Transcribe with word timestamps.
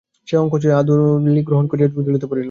সে 0.27 0.33
অসংকোচে 0.37 0.69
আধুলি 0.73 1.41
গ্রহণ 1.43 1.65
করিয়া 1.67 1.87
ঝুলিতে 1.97 2.25
পুরিল। 2.25 2.39